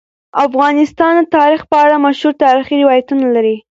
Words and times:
افغانستان 0.45 1.13
د 1.19 1.31
تاریخ 1.37 1.61
په 1.71 1.77
اړه 1.83 1.95
مشهور 2.05 2.33
تاریخی 2.43 2.75
روایتونه 2.83 3.25
لري. 3.35 3.57